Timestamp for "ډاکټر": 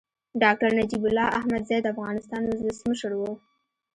0.41-0.69